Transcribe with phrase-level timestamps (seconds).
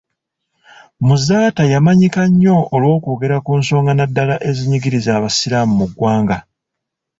[1.05, 6.37] Muzaata yamanyika nnyo olw'okwogera ku nsonga naddala ezinyigiriza abasiraamu mu ggwanga.